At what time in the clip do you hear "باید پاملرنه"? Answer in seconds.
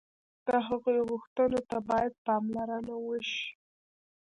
1.89-2.95